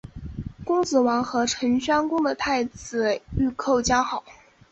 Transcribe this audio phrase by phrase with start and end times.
[0.65, 4.23] 公子完和陈宣公的太子御寇交好。